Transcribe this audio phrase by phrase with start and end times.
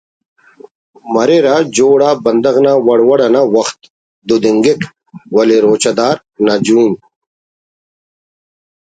[1.13, 3.79] مریرہ جوڑ آ بندغ نا وڑ وڑ انا وخت
[4.27, 4.79] تدینگک
[5.35, 6.91] ولے روچہ دار نا جون